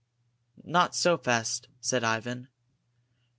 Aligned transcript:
"Not 0.63 0.95
so 0.95 1.15
fast," 1.15 1.67
said 1.79 2.03
Ivan. 2.03 2.47